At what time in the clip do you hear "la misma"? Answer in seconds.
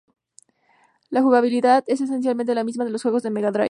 2.55-2.83